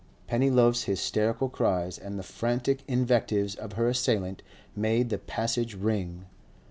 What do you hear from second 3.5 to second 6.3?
of her assailant made the Passage ring.